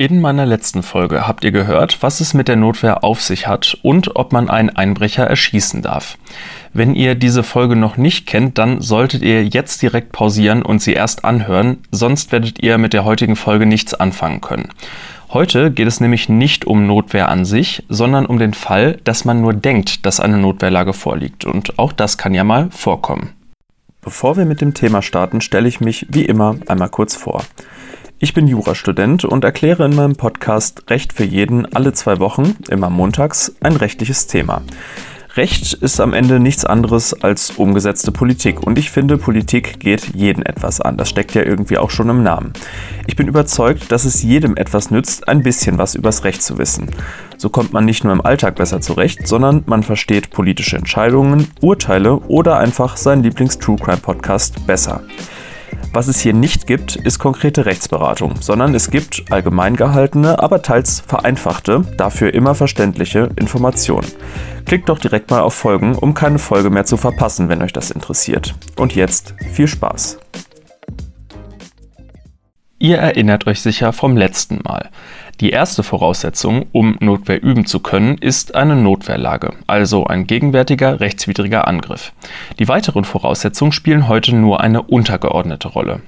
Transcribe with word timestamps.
In 0.00 0.22
meiner 0.22 0.46
letzten 0.46 0.82
Folge 0.82 1.28
habt 1.28 1.44
ihr 1.44 1.52
gehört, 1.52 1.98
was 2.00 2.20
es 2.20 2.32
mit 2.32 2.48
der 2.48 2.56
Notwehr 2.56 3.04
auf 3.04 3.20
sich 3.20 3.46
hat 3.46 3.76
und 3.82 4.16
ob 4.16 4.32
man 4.32 4.48
einen 4.48 4.70
Einbrecher 4.70 5.26
erschießen 5.26 5.82
darf. 5.82 6.16
Wenn 6.72 6.94
ihr 6.94 7.14
diese 7.14 7.42
Folge 7.42 7.76
noch 7.76 7.98
nicht 7.98 8.26
kennt, 8.26 8.56
dann 8.56 8.80
solltet 8.80 9.20
ihr 9.20 9.44
jetzt 9.44 9.82
direkt 9.82 10.12
pausieren 10.12 10.62
und 10.62 10.80
sie 10.80 10.94
erst 10.94 11.26
anhören, 11.26 11.82
sonst 11.90 12.32
werdet 12.32 12.62
ihr 12.62 12.78
mit 12.78 12.94
der 12.94 13.04
heutigen 13.04 13.36
Folge 13.36 13.66
nichts 13.66 13.92
anfangen 13.92 14.40
können. 14.40 14.70
Heute 15.34 15.70
geht 15.70 15.86
es 15.86 16.00
nämlich 16.00 16.30
nicht 16.30 16.64
um 16.64 16.86
Notwehr 16.86 17.28
an 17.28 17.44
sich, 17.44 17.82
sondern 17.90 18.24
um 18.24 18.38
den 18.38 18.54
Fall, 18.54 18.96
dass 19.04 19.26
man 19.26 19.42
nur 19.42 19.52
denkt, 19.52 20.06
dass 20.06 20.18
eine 20.18 20.38
Notwehrlage 20.38 20.94
vorliegt. 20.94 21.44
Und 21.44 21.78
auch 21.78 21.92
das 21.92 22.16
kann 22.16 22.32
ja 22.32 22.42
mal 22.42 22.70
vorkommen. 22.70 23.34
Bevor 24.00 24.38
wir 24.38 24.46
mit 24.46 24.62
dem 24.62 24.72
Thema 24.72 25.02
starten, 25.02 25.42
stelle 25.42 25.68
ich 25.68 25.82
mich 25.82 26.06
wie 26.08 26.24
immer 26.24 26.56
einmal 26.68 26.88
kurz 26.88 27.16
vor. 27.16 27.44
Ich 28.22 28.34
bin 28.34 28.46
Jurastudent 28.46 29.24
und 29.24 29.44
erkläre 29.44 29.86
in 29.86 29.96
meinem 29.96 30.14
Podcast 30.14 30.90
Recht 30.90 31.14
für 31.14 31.24
jeden 31.24 31.64
alle 31.74 31.94
zwei 31.94 32.18
Wochen, 32.18 32.54
immer 32.68 32.90
montags, 32.90 33.54
ein 33.62 33.76
rechtliches 33.76 34.26
Thema. 34.26 34.60
Recht 35.36 35.72
ist 35.72 36.02
am 36.02 36.12
Ende 36.12 36.38
nichts 36.38 36.66
anderes 36.66 37.14
als 37.14 37.52
umgesetzte 37.52 38.12
Politik. 38.12 38.62
Und 38.62 38.78
ich 38.78 38.90
finde, 38.90 39.16
Politik 39.16 39.80
geht 39.80 40.14
jeden 40.14 40.44
etwas 40.44 40.82
an. 40.82 40.98
Das 40.98 41.08
steckt 41.08 41.32
ja 41.32 41.44
irgendwie 41.44 41.78
auch 41.78 41.88
schon 41.88 42.10
im 42.10 42.22
Namen. 42.22 42.52
Ich 43.06 43.16
bin 43.16 43.26
überzeugt, 43.26 43.90
dass 43.90 44.04
es 44.04 44.22
jedem 44.22 44.54
etwas 44.58 44.90
nützt, 44.90 45.26
ein 45.26 45.42
bisschen 45.42 45.78
was 45.78 45.94
übers 45.94 46.22
Recht 46.22 46.42
zu 46.42 46.58
wissen. 46.58 46.90
So 47.38 47.48
kommt 47.48 47.72
man 47.72 47.86
nicht 47.86 48.04
nur 48.04 48.12
im 48.12 48.20
Alltag 48.20 48.56
besser 48.56 48.82
zurecht, 48.82 49.26
sondern 49.26 49.62
man 49.64 49.82
versteht 49.82 50.28
politische 50.28 50.76
Entscheidungen, 50.76 51.48
Urteile 51.62 52.16
oder 52.16 52.58
einfach 52.58 52.98
seinen 52.98 53.22
Lieblings-True 53.22 53.78
Crime 53.78 53.96
Podcast 53.96 54.66
besser. 54.66 55.00
Was 55.92 56.06
es 56.06 56.20
hier 56.20 56.34
nicht 56.34 56.68
gibt, 56.68 56.94
ist 56.94 57.18
konkrete 57.18 57.66
Rechtsberatung, 57.66 58.36
sondern 58.40 58.76
es 58.76 58.90
gibt 58.90 59.24
allgemein 59.30 59.74
gehaltene, 59.74 60.40
aber 60.40 60.62
teils 60.62 61.00
vereinfachte, 61.00 61.82
dafür 61.96 62.32
immer 62.32 62.54
verständliche 62.54 63.30
Informationen. 63.34 64.06
Klickt 64.66 64.88
doch 64.88 65.00
direkt 65.00 65.30
mal 65.30 65.40
auf 65.40 65.54
Folgen, 65.54 65.96
um 65.96 66.14
keine 66.14 66.38
Folge 66.38 66.70
mehr 66.70 66.84
zu 66.84 66.96
verpassen, 66.96 67.48
wenn 67.48 67.60
euch 67.60 67.72
das 67.72 67.90
interessiert. 67.90 68.54
Und 68.76 68.94
jetzt 68.94 69.34
viel 69.52 69.66
Spaß! 69.66 70.18
Ihr 72.78 72.96
erinnert 72.96 73.48
euch 73.48 73.60
sicher 73.60 73.92
vom 73.92 74.16
letzten 74.16 74.60
Mal. 74.62 74.90
Die 75.40 75.50
erste 75.50 75.82
Voraussetzung, 75.82 76.66
um 76.72 76.98
Notwehr 77.00 77.42
üben 77.42 77.64
zu 77.64 77.80
können, 77.80 78.18
ist 78.18 78.54
eine 78.54 78.76
Notwehrlage, 78.76 79.54
also 79.66 80.04
ein 80.04 80.26
gegenwärtiger 80.26 81.00
rechtswidriger 81.00 81.66
Angriff. 81.66 82.12
Die 82.58 82.68
weiteren 82.68 83.04
Voraussetzungen 83.04 83.72
spielen 83.72 84.06
heute 84.06 84.36
nur 84.36 84.60
eine 84.60 84.82
untergeordnete 84.82 85.68
Rolle. 85.68 86.02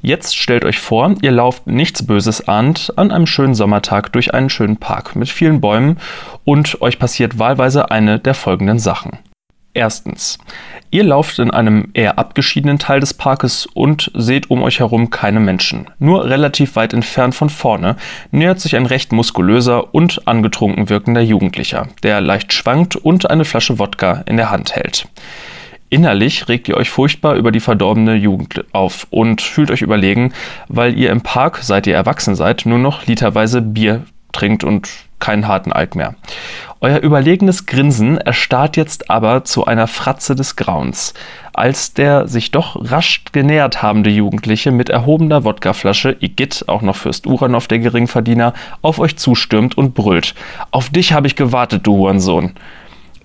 Jetzt 0.00 0.36
stellt 0.36 0.64
euch 0.64 0.78
vor, 0.78 1.14
ihr 1.20 1.30
lauft 1.30 1.66
nichts 1.66 2.06
Böses 2.06 2.48
ahnt 2.48 2.92
an 2.96 3.10
einem 3.10 3.26
schönen 3.26 3.54
Sommertag 3.54 4.12
durch 4.14 4.32
einen 4.32 4.48
schönen 4.48 4.78
Park 4.78 5.14
mit 5.14 5.28
vielen 5.28 5.60
Bäumen 5.60 5.98
und 6.44 6.80
euch 6.80 6.98
passiert 6.98 7.38
wahlweise 7.38 7.90
eine 7.90 8.18
der 8.18 8.34
folgenden 8.34 8.78
Sachen. 8.78 9.18
Erstens. 9.74 10.38
Ihr 10.92 11.02
lauft 11.02 11.40
in 11.40 11.50
einem 11.50 11.88
eher 11.94 12.16
abgeschiedenen 12.16 12.78
Teil 12.78 13.00
des 13.00 13.12
Parkes 13.12 13.66
und 13.66 14.12
seht 14.14 14.48
um 14.48 14.62
euch 14.62 14.78
herum 14.78 15.10
keine 15.10 15.40
Menschen. 15.40 15.90
Nur 15.98 16.30
relativ 16.30 16.76
weit 16.76 16.92
entfernt 16.92 17.34
von 17.34 17.50
vorne 17.50 17.96
nähert 18.30 18.60
sich 18.60 18.76
ein 18.76 18.86
recht 18.86 19.10
muskulöser 19.10 19.92
und 19.92 20.28
angetrunken 20.28 20.88
wirkender 20.88 21.22
Jugendlicher, 21.22 21.88
der 22.04 22.20
leicht 22.20 22.52
schwankt 22.52 22.94
und 22.94 23.28
eine 23.28 23.44
Flasche 23.44 23.80
Wodka 23.80 24.22
in 24.26 24.36
der 24.36 24.50
Hand 24.52 24.76
hält. 24.76 25.08
Innerlich 25.90 26.48
regt 26.48 26.68
ihr 26.68 26.76
euch 26.76 26.90
furchtbar 26.90 27.34
über 27.34 27.50
die 27.50 27.60
verdorbene 27.60 28.14
Jugend 28.14 28.64
auf 28.72 29.06
und 29.10 29.42
fühlt 29.42 29.72
euch 29.72 29.82
überlegen, 29.82 30.32
weil 30.68 30.96
ihr 30.96 31.10
im 31.10 31.20
Park, 31.20 31.58
seit 31.62 31.86
ihr 31.88 31.94
erwachsen 31.94 32.36
seid, 32.36 32.66
nur 32.66 32.78
noch 32.78 33.06
literweise 33.06 33.60
Bier 33.60 34.02
trinkt 34.34 34.64
und 34.64 34.90
keinen 35.24 35.48
harten 35.48 35.72
Alk 35.72 35.94
mehr. 35.94 36.16
Euer 36.80 36.98
überlegenes 36.98 37.64
Grinsen 37.64 38.18
erstarrt 38.18 38.76
jetzt 38.76 39.08
aber 39.08 39.44
zu 39.44 39.64
einer 39.64 39.86
Fratze 39.86 40.34
des 40.34 40.56
Grauens, 40.56 41.14
als 41.54 41.94
der 41.94 42.28
sich 42.28 42.50
doch 42.50 42.76
rasch 42.90 43.24
genähert 43.32 43.82
habende 43.82 44.10
Jugendliche 44.10 44.70
mit 44.70 44.90
erhobener 44.90 45.44
Wodkaflasche, 45.44 46.14
Igitt, 46.20 46.64
auch 46.66 46.82
noch 46.82 46.96
Fürst 46.96 47.26
Uranov, 47.26 47.68
der 47.68 47.78
Geringverdiener, 47.78 48.52
auf 48.82 48.98
euch 48.98 49.16
zustürmt 49.16 49.78
und 49.78 49.94
brüllt. 49.94 50.34
Auf 50.70 50.90
dich 50.90 51.14
habe 51.14 51.26
ich 51.26 51.36
gewartet, 51.36 51.86
du 51.86 51.96
Hurensohn. 51.96 52.52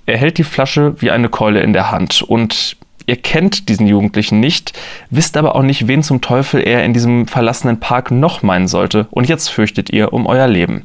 Er 0.05 0.17
hält 0.17 0.37
die 0.37 0.45
Flasche 0.45 0.95
wie 1.01 1.11
eine 1.11 1.27
Keule 1.27 1.61
in 1.61 1.73
der 1.73 1.91
Hand 1.91 2.21
und 2.21 2.77
ihr 3.09 3.17
kennt 3.17 3.67
diesen 3.67 3.87
Jugendlichen 3.87 4.39
nicht, 4.39 4.71
wisst 5.09 5.35
aber 5.35 5.55
auch 5.55 5.63
nicht, 5.63 5.87
wen 5.87 6.03
zum 6.03 6.21
Teufel 6.21 6.61
er 6.61 6.85
in 6.85 6.93
diesem 6.93 7.27
verlassenen 7.27 7.79
Park 7.79 8.11
noch 8.11 8.43
meinen 8.43 8.67
sollte, 8.67 9.07
und 9.11 9.27
jetzt 9.27 9.49
fürchtet 9.49 9.89
ihr 9.89 10.13
um 10.13 10.27
euer 10.27 10.47
Leben. 10.47 10.83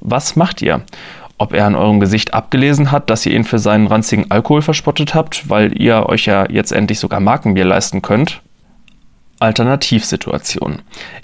Was 0.00 0.36
macht 0.36 0.62
ihr? 0.62 0.82
ob 1.38 1.54
er 1.54 1.66
an 1.66 1.74
eurem 1.74 1.98
Gesicht 1.98 2.34
abgelesen 2.34 2.92
hat, 2.92 3.10
dass 3.10 3.26
ihr 3.26 3.34
ihn 3.34 3.42
für 3.42 3.58
seinen 3.58 3.88
ranzigen 3.88 4.30
Alkohol 4.30 4.62
verspottet 4.62 5.12
habt, 5.12 5.48
weil 5.50 5.76
ihr 5.76 6.06
euch 6.08 6.26
ja 6.26 6.48
jetzt 6.48 6.70
endlich 6.70 7.00
sogar 7.00 7.18
Markenbier 7.18 7.64
leisten 7.64 8.00
könnt. 8.00 8.41
Alternativsituation. 9.42 10.82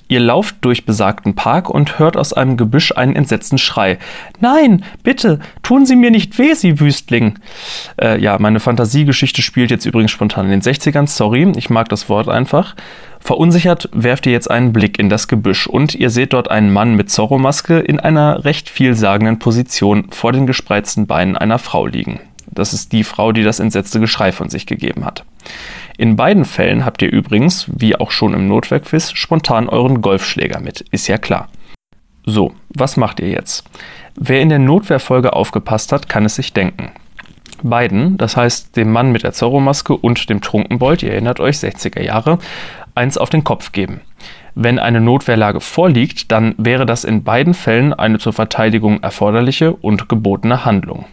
Ihr 0.08 0.20
lauft 0.20 0.56
durch 0.62 0.84
besagten 0.84 1.34
Park 1.34 1.70
und 1.70 1.98
hört 1.98 2.16
aus 2.16 2.32
einem 2.32 2.56
Gebüsch 2.56 2.92
einen 2.92 3.14
entsetzten 3.14 3.58
Schrei. 3.58 3.98
Nein, 4.40 4.84
bitte, 5.02 5.38
tun 5.62 5.86
Sie 5.86 5.96
mir 5.96 6.10
nicht 6.10 6.36
weh, 6.38 6.54
Sie 6.54 6.80
Wüstling. 6.80 7.38
Äh, 8.00 8.20
ja, 8.20 8.36
meine 8.38 8.58
Fantasiegeschichte 8.58 9.40
spielt 9.40 9.70
jetzt 9.70 9.86
übrigens 9.86 10.10
spontan 10.10 10.46
in 10.46 10.60
den 10.60 10.62
60ern, 10.62 11.06
sorry, 11.06 11.52
ich 11.56 11.70
mag 11.70 11.88
das 11.88 12.08
Wort 12.08 12.28
einfach. 12.28 12.74
Verunsichert 13.20 13.88
werft 13.92 14.26
ihr 14.26 14.32
jetzt 14.32 14.50
einen 14.50 14.72
Blick 14.72 14.98
in 14.98 15.08
das 15.08 15.28
Gebüsch 15.28 15.66
und 15.66 15.94
ihr 15.94 16.10
seht 16.10 16.32
dort 16.32 16.50
einen 16.50 16.72
Mann 16.72 16.94
mit 16.94 17.10
Zorro-Maske 17.10 17.78
in 17.78 18.00
einer 18.00 18.44
recht 18.44 18.68
vielsagenden 18.68 19.38
Position 19.38 20.10
vor 20.10 20.32
den 20.32 20.46
gespreizten 20.46 21.06
Beinen 21.06 21.36
einer 21.36 21.58
Frau 21.58 21.86
liegen. 21.86 22.20
Das 22.50 22.72
ist 22.72 22.92
die 22.92 23.04
Frau, 23.04 23.32
die 23.32 23.42
das 23.42 23.60
entsetzte 23.60 24.00
Geschrei 24.00 24.32
von 24.32 24.48
sich 24.48 24.66
gegeben 24.66 25.04
hat. 25.04 25.24
In 25.96 26.16
beiden 26.16 26.44
Fällen 26.44 26.84
habt 26.84 27.02
ihr 27.02 27.12
übrigens, 27.12 27.66
wie 27.74 27.96
auch 27.96 28.10
schon 28.10 28.34
im 28.34 28.48
Notwehrquiz, 28.48 29.12
spontan 29.12 29.68
euren 29.68 30.00
Golfschläger 30.00 30.60
mit, 30.60 30.80
ist 30.90 31.08
ja 31.08 31.18
klar. 31.18 31.48
So, 32.24 32.52
was 32.68 32.96
macht 32.96 33.20
ihr 33.20 33.30
jetzt? 33.30 33.64
Wer 34.14 34.40
in 34.40 34.48
der 34.48 34.58
Notwehrfolge 34.58 35.32
aufgepasst 35.32 35.92
hat, 35.92 36.08
kann 36.08 36.24
es 36.24 36.34
sich 36.34 36.52
denken. 36.52 36.90
Beiden, 37.62 38.16
das 38.18 38.36
heißt 38.36 38.76
dem 38.76 38.92
Mann 38.92 39.12
mit 39.12 39.22
der 39.22 39.32
Zorro-Maske 39.32 39.96
und 39.96 40.28
dem 40.30 40.40
Trunkenbold, 40.40 41.02
ihr 41.02 41.12
erinnert 41.12 41.40
euch, 41.40 41.56
60er 41.56 42.02
Jahre, 42.02 42.38
eins 42.94 43.18
auf 43.18 43.30
den 43.30 43.44
Kopf 43.44 43.72
geben. 43.72 44.00
Wenn 44.54 44.78
eine 44.78 45.00
Notwehrlage 45.00 45.60
vorliegt, 45.60 46.32
dann 46.32 46.54
wäre 46.58 46.84
das 46.84 47.04
in 47.04 47.22
beiden 47.22 47.54
Fällen 47.54 47.92
eine 47.92 48.18
zur 48.18 48.32
Verteidigung 48.32 49.02
erforderliche 49.02 49.72
und 49.72 50.08
gebotene 50.08 50.64
Handlung. 50.64 51.06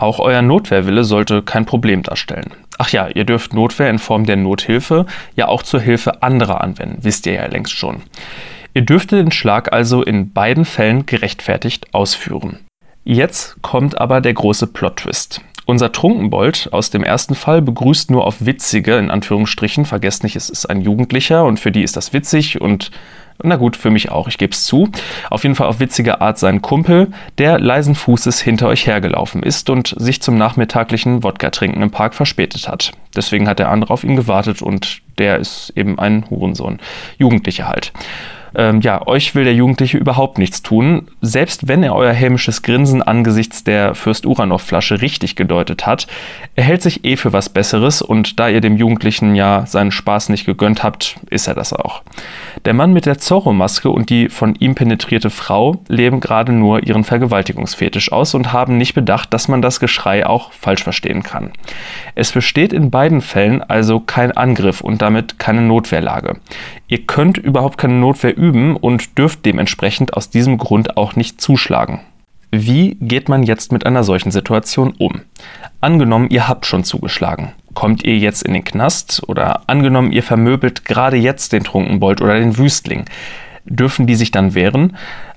Auch 0.00 0.18
euer 0.18 0.40
Notwehrwille 0.40 1.04
sollte 1.04 1.42
kein 1.42 1.66
Problem 1.66 2.02
darstellen. 2.02 2.54
Ach 2.78 2.88
ja, 2.88 3.08
ihr 3.08 3.24
dürft 3.24 3.52
Notwehr 3.52 3.90
in 3.90 3.98
Form 3.98 4.24
der 4.24 4.36
Nothilfe 4.36 5.04
ja 5.36 5.46
auch 5.46 5.62
zur 5.62 5.78
Hilfe 5.78 6.22
anderer 6.22 6.62
anwenden, 6.62 7.00
wisst 7.02 7.26
ihr 7.26 7.34
ja 7.34 7.44
längst 7.44 7.74
schon. 7.74 8.00
Ihr 8.72 8.80
dürftet 8.80 9.18
den 9.18 9.30
Schlag 9.30 9.74
also 9.74 10.02
in 10.02 10.32
beiden 10.32 10.64
Fällen 10.64 11.04
gerechtfertigt 11.04 11.92
ausführen. 11.92 12.60
Jetzt 13.04 13.60
kommt 13.60 14.00
aber 14.00 14.22
der 14.22 14.32
große 14.32 14.68
Plot-Twist. 14.68 15.42
Unser 15.66 15.92
Trunkenbold 15.92 16.70
aus 16.72 16.88
dem 16.88 17.04
ersten 17.04 17.34
Fall 17.34 17.60
begrüßt 17.60 18.10
nur 18.10 18.26
auf 18.26 18.46
witzige, 18.46 18.96
in 18.96 19.10
Anführungsstrichen, 19.10 19.84
vergesst 19.84 20.24
nicht, 20.24 20.34
es 20.34 20.48
ist 20.48 20.64
ein 20.64 20.80
Jugendlicher 20.80 21.44
und 21.44 21.60
für 21.60 21.70
die 21.70 21.82
ist 21.82 21.98
das 21.98 22.14
witzig 22.14 22.58
und 22.58 22.90
na 23.42 23.56
gut, 23.56 23.76
für 23.76 23.90
mich 23.90 24.10
auch, 24.10 24.28
ich 24.28 24.38
gebe 24.38 24.52
es 24.52 24.64
zu. 24.64 24.88
Auf 25.30 25.42
jeden 25.42 25.54
Fall 25.54 25.66
auf 25.66 25.80
witzige 25.80 26.20
Art 26.20 26.38
seinen 26.38 26.62
Kumpel, 26.62 27.08
der 27.38 27.58
leisen 27.58 27.94
Fußes 27.94 28.40
hinter 28.40 28.68
euch 28.68 28.86
hergelaufen 28.86 29.42
ist 29.42 29.70
und 29.70 29.94
sich 29.98 30.22
zum 30.22 30.36
nachmittaglichen 30.36 31.22
Wodka-Trinken 31.22 31.82
im 31.82 31.90
Park 31.90 32.14
verspätet 32.14 32.68
hat. 32.68 32.92
Deswegen 33.14 33.48
hat 33.48 33.58
der 33.58 33.70
andere 33.70 33.92
auf 33.92 34.04
ihn 34.04 34.16
gewartet 34.16 34.62
und 34.62 35.00
der 35.18 35.38
ist 35.38 35.72
eben 35.76 35.98
ein 35.98 36.28
Hurensohn. 36.30 36.78
Jugendlicher 37.18 37.68
halt 37.68 37.92
ähm, 38.54 38.80
ja, 38.80 39.06
euch 39.06 39.34
will 39.34 39.44
der 39.44 39.54
Jugendliche 39.54 39.98
überhaupt 39.98 40.38
nichts 40.38 40.62
tun. 40.62 41.08
Selbst 41.20 41.68
wenn 41.68 41.82
er 41.82 41.94
euer 41.94 42.12
hämisches 42.12 42.62
Grinsen 42.62 43.02
angesichts 43.02 43.64
der 43.64 43.94
Fürst 43.94 44.26
Uranov-Flasche 44.26 45.02
richtig 45.02 45.36
gedeutet 45.36 45.86
hat, 45.86 46.06
er 46.56 46.64
hält 46.64 46.82
sich 46.82 47.04
eh 47.04 47.16
für 47.16 47.32
was 47.32 47.48
Besseres 47.48 48.02
und 48.02 48.40
da 48.40 48.48
ihr 48.48 48.60
dem 48.60 48.76
Jugendlichen 48.76 49.34
ja 49.34 49.64
seinen 49.66 49.92
Spaß 49.92 50.28
nicht 50.28 50.46
gegönnt 50.46 50.82
habt, 50.82 51.16
ist 51.30 51.46
er 51.46 51.54
das 51.54 51.72
auch. 51.72 52.02
Der 52.64 52.74
Mann 52.74 52.92
mit 52.92 53.06
der 53.06 53.18
Zorro-Maske 53.18 53.90
und 53.90 54.10
die 54.10 54.28
von 54.28 54.54
ihm 54.56 54.74
penetrierte 54.74 55.30
Frau 55.30 55.82
leben 55.88 56.20
gerade 56.20 56.52
nur 56.52 56.86
ihren 56.86 57.04
Vergewaltigungsfetisch 57.04 58.12
aus 58.12 58.34
und 58.34 58.52
haben 58.52 58.76
nicht 58.76 58.94
bedacht, 58.94 59.32
dass 59.32 59.48
man 59.48 59.62
das 59.62 59.80
Geschrei 59.80 60.26
auch 60.26 60.52
falsch 60.52 60.82
verstehen 60.82 61.22
kann. 61.22 61.52
Es 62.14 62.32
besteht 62.32 62.72
in 62.72 62.90
beiden 62.90 63.20
Fällen 63.20 63.62
also 63.62 64.00
kein 64.00 64.32
Angriff 64.32 64.80
und 64.80 65.02
damit 65.02 65.38
keine 65.38 65.62
Notwehrlage. 65.62 66.36
Ihr 66.90 67.06
könnt 67.06 67.38
überhaupt 67.38 67.78
keine 67.78 67.94
Notwehr 67.94 68.36
üben 68.36 68.74
und 68.74 69.16
dürft 69.16 69.46
dementsprechend 69.46 70.14
aus 70.14 70.28
diesem 70.28 70.58
Grund 70.58 70.96
auch 70.96 71.14
nicht 71.14 71.40
zuschlagen. 71.40 72.00
Wie 72.50 72.96
geht 73.00 73.28
man 73.28 73.44
jetzt 73.44 73.70
mit 73.70 73.86
einer 73.86 74.02
solchen 74.02 74.32
Situation 74.32 74.94
um? 74.98 75.20
Angenommen, 75.80 76.30
ihr 76.30 76.48
habt 76.48 76.66
schon 76.66 76.82
zugeschlagen. 76.82 77.52
Kommt 77.74 78.02
ihr 78.02 78.18
jetzt 78.18 78.42
in 78.42 78.54
den 78.54 78.64
Knast 78.64 79.22
oder 79.28 79.68
angenommen, 79.68 80.10
ihr 80.10 80.24
vermöbelt 80.24 80.84
gerade 80.84 81.16
jetzt 81.16 81.52
den 81.52 81.62
Trunkenbold 81.62 82.20
oder 82.20 82.40
den 82.40 82.58
Wüstling? 82.58 83.04
Dürfen 83.66 84.08
die 84.08 84.16
sich 84.16 84.32
dann 84.32 84.54
wehren? 84.54 84.96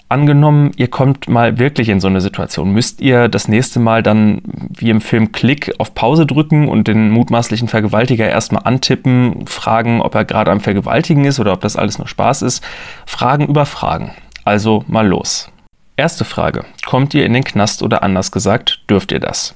Angenommen, 0.09 0.71
ihr 0.75 0.89
kommt 0.89 1.27
mal 1.27 1.57
wirklich 1.57 1.89
in 1.89 1.99
so 1.99 2.07
eine 2.07 2.21
Situation, 2.21 2.71
müsst 2.71 3.01
ihr 3.01 3.29
das 3.29 3.47
nächste 3.47 3.79
Mal 3.79 4.03
dann 4.03 4.41
wie 4.45 4.91
im 4.91 5.01
Film 5.01 5.31
Klick 5.31 5.73
auf 5.79 5.95
Pause 5.95 6.27
drücken 6.27 6.67
und 6.67 6.87
den 6.87 7.09
mutmaßlichen 7.09 7.67
Vergewaltiger 7.67 8.29
erstmal 8.29 8.63
antippen, 8.65 9.47
fragen, 9.47 10.01
ob 10.01 10.13
er 10.13 10.25
gerade 10.25 10.51
am 10.51 10.59
Vergewaltigen 10.59 11.25
ist 11.25 11.39
oder 11.39 11.53
ob 11.53 11.61
das 11.61 11.75
alles 11.75 11.97
nur 11.97 12.07
Spaß 12.07 12.43
ist. 12.43 12.63
Fragen 13.07 13.47
über 13.47 13.65
Fragen. 13.65 14.11
Also 14.45 14.83
mal 14.87 15.07
los. 15.07 15.51
Erste 15.95 16.25
Frage. 16.25 16.65
Kommt 16.85 17.13
ihr 17.13 17.25
in 17.25 17.33
den 17.33 17.43
Knast 17.43 17.81
oder 17.81 18.03
anders 18.03 18.31
gesagt, 18.31 18.83
dürft 18.89 19.11
ihr 19.11 19.19
das? 19.19 19.55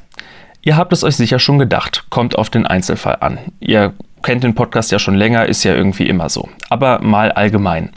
Ihr 0.61 0.75
habt 0.75 0.91
es 0.91 1.03
euch 1.03 1.15
sicher 1.15 1.39
schon 1.39 1.59
gedacht, 1.59 2.05
kommt 2.09 2.37
auf 2.37 2.49
den 2.49 2.65
Einzelfall 2.65 3.17
an. 3.21 3.39
Ihr 3.59 3.93
kennt 4.21 4.43
den 4.43 4.55
Podcast 4.55 4.91
ja 4.91 4.99
schon 4.99 5.15
länger, 5.15 5.45
ist 5.45 5.63
ja 5.63 5.73
irgendwie 5.73 6.07
immer 6.07 6.29
so. 6.29 6.49
Aber 6.69 6.99
mal 6.99 7.31
allgemein. 7.31 7.91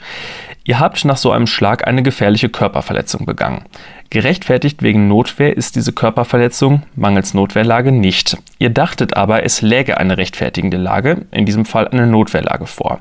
Ihr 0.64 0.78
habt 0.78 1.04
nach 1.06 1.16
so 1.16 1.32
einem 1.32 1.46
Schlag 1.46 1.86
eine 1.86 2.02
gefährliche 2.02 2.50
Körperverletzung 2.50 3.24
begangen. 3.24 3.64
Gerechtfertigt 4.10 4.82
wegen 4.82 5.08
Notwehr 5.08 5.56
ist 5.56 5.76
diese 5.76 5.92
Körperverletzung 5.92 6.82
mangels 6.96 7.32
Notwehrlage 7.32 7.92
nicht. 7.92 8.36
Ihr 8.58 8.70
dachtet 8.70 9.16
aber, 9.16 9.44
es 9.44 9.62
läge 9.62 9.98
eine 9.98 10.18
rechtfertigende 10.18 10.76
Lage, 10.76 11.26
in 11.30 11.46
diesem 11.46 11.64
Fall 11.64 11.88
eine 11.88 12.06
Notwehrlage 12.06 12.66
vor. 12.66 13.00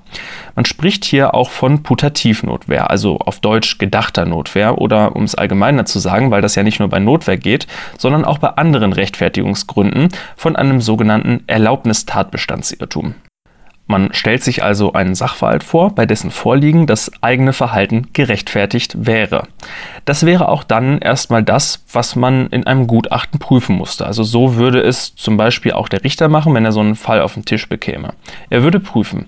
Man 0.56 0.66
spricht 0.66 1.04
hier 1.04 1.34
auch 1.34 1.50
von 1.50 1.84
Putativnotwehr, 1.84 2.90
also 2.92 3.18
auf 3.18 3.40
Deutsch 3.40 3.78
gedachter 3.80 4.26
Notwehr 4.26 4.78
oder 4.78 5.16
um 5.16 5.24
es 5.24 5.36
allgemeiner 5.36 5.86
zu 5.86 6.00
sagen, 6.00 6.32
weil 6.32 6.42
das 6.42 6.56
ja 6.56 6.64
nicht 6.64 6.80
nur 6.80 6.90
bei 6.90 7.00
Notwehr 7.00 7.38
geht, 7.38 7.68
sondern 7.98 8.24
auch 8.24 8.38
bei 8.38 8.50
anderen 8.50 8.94
Rechtfertigungsgründen 8.94 10.10
von 10.38 10.56
einem 10.56 10.80
sogenannten 10.80 11.44
Erlaubnistatbestandsirrtum. 11.48 13.16
Man 13.90 14.14
stellt 14.14 14.44
sich 14.44 14.62
also 14.64 14.94
einen 14.94 15.16
Sachverhalt 15.16 15.64
vor, 15.64 15.96
bei 15.96 16.06
dessen 16.06 16.30
Vorliegen 16.30 16.86
das 16.86 17.12
eigene 17.22 17.54
Verhalten 17.54 18.10
gerechtfertigt 18.14 19.08
wäre. 19.08 19.48
Das 20.06 20.28
wäre 20.28 20.48
auch 20.48 20.64
dann 20.64 21.00
erstmal 21.00 21.42
das, 21.42 21.84
was 21.92 22.16
man 22.16 22.50
in 22.50 22.68
einem 22.68 22.86
Gutachten 22.86 23.40
prüfen 23.40 23.76
musste. 23.76 24.06
Also 24.06 24.22
so 24.22 24.58
würde 24.58 24.80
es 24.80 25.16
zum 25.16 25.38
Beispiel 25.38 25.72
auch 25.72 25.90
der 25.90 26.04
Richter 26.04 26.30
machen, 26.30 26.54
wenn 26.54 26.66
er 26.66 26.72
so 26.72 26.82
einen 26.82 26.96
Fall 26.96 27.20
auf 27.20 27.34
den 27.34 27.46
Tisch 27.46 27.68
bekäme. 27.68 28.14
Er 28.52 28.62
würde 28.62 28.80
prüfen. 28.80 29.26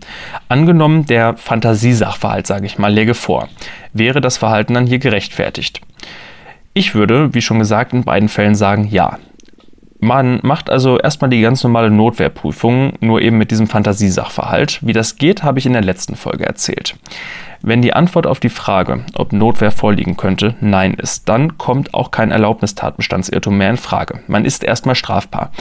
Angenommen, 0.47 1.07
der 1.07 1.37
Fantasiesachverhalt, 1.37 2.45
sage 2.45 2.67
ich 2.67 2.77
mal, 2.77 2.93
läge 2.93 3.15
vor. 3.15 3.49
Wäre 3.93 4.21
das 4.21 4.37
Verhalten 4.37 4.75
dann 4.75 4.85
hier 4.85 4.99
gerechtfertigt? 4.99 5.81
Ich 6.75 6.93
würde, 6.93 7.33
wie 7.33 7.41
schon 7.41 7.57
gesagt, 7.57 7.93
in 7.93 8.03
beiden 8.03 8.29
Fällen 8.29 8.53
sagen, 8.53 8.87
ja. 8.91 9.17
Man 10.03 10.39
macht 10.41 10.71
also 10.71 10.97
erstmal 10.97 11.29
die 11.29 11.41
ganz 11.41 11.63
normale 11.63 11.91
Notwehrprüfung, 11.91 12.93
nur 13.01 13.21
eben 13.21 13.37
mit 13.37 13.51
diesem 13.51 13.67
Fantasiesachverhalt. 13.67 14.79
Wie 14.81 14.93
das 14.93 15.17
geht, 15.17 15.43
habe 15.43 15.59
ich 15.59 15.67
in 15.67 15.73
der 15.73 15.83
letzten 15.83 16.15
Folge 16.15 16.43
erzählt. 16.43 16.95
Wenn 17.61 17.83
die 17.83 17.93
Antwort 17.93 18.25
auf 18.25 18.39
die 18.39 18.49
Frage, 18.49 19.05
ob 19.13 19.31
Notwehr 19.31 19.69
vorliegen 19.69 20.17
könnte, 20.17 20.55
Nein 20.59 20.95
ist, 20.95 21.29
dann 21.29 21.59
kommt 21.59 21.93
auch 21.93 22.09
kein 22.09 22.31
Erlaubnistatbestandsirrtum 22.31 23.55
mehr 23.55 23.69
in 23.69 23.77
Frage. 23.77 24.21
Man 24.25 24.43
ist 24.43 24.63
erstmal 24.63 24.95
strafbar. 24.95 25.51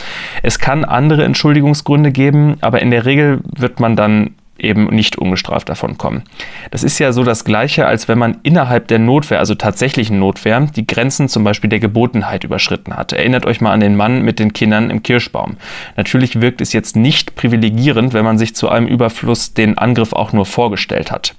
Es 0.42 0.58
kann 0.58 0.86
andere 0.86 1.24
Entschuldigungsgründe 1.24 2.10
geben, 2.10 2.56
aber 2.62 2.80
in 2.80 2.90
der 2.90 3.04
Regel 3.04 3.40
wird 3.44 3.78
man 3.78 3.94
dann 3.94 4.36
eben 4.62 4.86
nicht 4.86 5.18
ungestraft 5.18 5.68
davon 5.68 5.98
kommen. 5.98 6.22
Das 6.70 6.82
ist 6.82 6.98
ja 6.98 7.12
so 7.12 7.24
das 7.24 7.44
Gleiche, 7.44 7.86
als 7.86 8.08
wenn 8.08 8.18
man 8.18 8.38
innerhalb 8.42 8.88
der 8.88 8.98
Notwehr, 8.98 9.38
also 9.38 9.54
tatsächlichen 9.54 10.18
Notwehr, 10.18 10.60
die 10.60 10.86
Grenzen 10.86 11.28
zum 11.28 11.44
Beispiel 11.44 11.70
der 11.70 11.80
Gebotenheit 11.80 12.44
überschritten 12.44 12.96
hat. 12.96 13.12
Erinnert 13.12 13.46
euch 13.46 13.60
mal 13.60 13.72
an 13.72 13.80
den 13.80 13.96
Mann 13.96 14.22
mit 14.22 14.38
den 14.38 14.52
Kindern 14.52 14.90
im 14.90 15.02
Kirschbaum. 15.02 15.56
Natürlich 15.96 16.40
wirkt 16.40 16.60
es 16.60 16.72
jetzt 16.72 16.96
nicht 16.96 17.34
privilegierend, 17.34 18.12
wenn 18.12 18.24
man 18.24 18.38
sich 18.38 18.54
zu 18.54 18.68
einem 18.68 18.86
Überfluss 18.86 19.54
den 19.54 19.78
Angriff 19.78 20.12
auch 20.12 20.32
nur 20.32 20.46
vorgestellt 20.46 21.10
hat. 21.10 21.34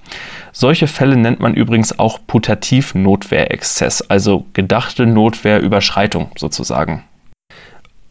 Solche 0.52 0.88
Fälle 0.88 1.16
nennt 1.16 1.40
man 1.40 1.54
übrigens 1.54 1.98
auch 1.98 2.20
Putativ-Notwehrexzess, 2.28 4.10
also 4.10 4.46
gedachte 4.54 5.06
Notwehrüberschreitung 5.06 6.32
sozusagen. 6.36 7.04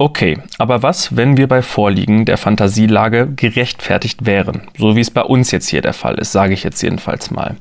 Okay, 0.00 0.38
aber 0.56 0.82
was, 0.82 1.14
wenn 1.14 1.36
wir 1.36 1.46
bei 1.46 1.60
Vorliegen 1.60 2.24
der 2.24 2.38
Fantasielage 2.38 3.28
gerechtfertigt 3.36 4.24
wären? 4.24 4.62
So 4.78 4.96
wie 4.96 5.00
es 5.00 5.10
bei 5.10 5.20
uns 5.20 5.50
jetzt 5.50 5.68
hier 5.68 5.82
der 5.82 5.92
Fall 5.92 6.14
ist, 6.14 6.32
sage 6.32 6.54
ich 6.54 6.64
jetzt 6.64 6.80
jedenfalls 6.80 7.30
mal. 7.30 7.56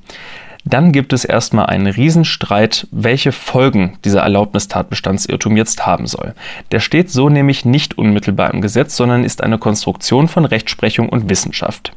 Dann 0.64 0.94
gibt 0.94 1.12
es 1.12 1.26
erstmal 1.26 1.66
einen 1.66 1.88
Riesenstreit, 1.88 2.88
welche 2.92 3.34
Folgen 3.34 3.98
dieser 4.06 4.22
Erlaubnistatbestandsirrtum 4.22 5.58
jetzt 5.58 5.86
haben 5.86 6.08
soll. 6.08 6.34
Der 6.72 6.80
steht 6.80 7.12
so 7.12 7.28
nämlich 7.28 7.66
nicht 7.66 7.98
unmittelbar 7.98 8.54
im 8.54 8.62
Gesetz, 8.62 8.96
sondern 8.96 9.26
ist 9.26 9.44
eine 9.44 9.58
Konstruktion 9.58 10.30
von 10.30 10.46
Rechtsprechung 10.46 11.10
und 11.10 11.30
Wissenschaft. 11.30 11.92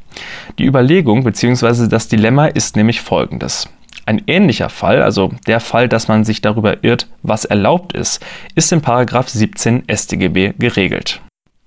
Die 0.59 0.65
Überlegung 0.65 1.23
bzw. 1.23 1.87
das 1.87 2.09
Dilemma 2.09 2.47
ist 2.47 2.75
nämlich 2.75 2.99
folgendes. 2.99 3.69
Ein 4.05 4.21
ähnlicher 4.27 4.69
Fall, 4.69 5.01
also 5.01 5.31
der 5.47 5.59
Fall, 5.59 5.87
dass 5.87 6.07
man 6.07 6.23
sich 6.23 6.41
darüber 6.41 6.83
irrt, 6.83 7.07
was 7.21 7.45
erlaubt 7.45 7.93
ist, 7.93 8.23
ist 8.55 8.71
in 8.71 8.81
17 8.81 9.83
StGB 9.89 10.53
geregelt. 10.59 11.21